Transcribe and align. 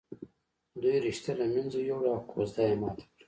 دوی 0.81 0.97
رشته 1.07 1.31
له 1.39 1.45
منځه 1.53 1.77
ويوړه 1.79 2.09
او 2.15 2.21
کوژده 2.31 2.61
یې 2.69 2.75
ماته 2.81 3.03
کړه 3.07 3.13